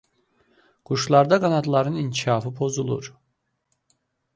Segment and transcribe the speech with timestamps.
[0.85, 3.05] Quşlarda qanadların inkişafı pozulur.